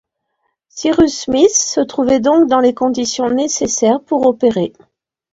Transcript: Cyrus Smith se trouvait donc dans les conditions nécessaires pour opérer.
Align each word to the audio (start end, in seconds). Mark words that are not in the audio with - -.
Cyrus 0.69 1.13
Smith 1.15 1.53
se 1.53 1.79
trouvait 1.79 2.19
donc 2.19 2.49
dans 2.49 2.59
les 2.59 2.73
conditions 2.73 3.29
nécessaires 3.29 4.01
pour 4.01 4.25
opérer. 4.25 4.73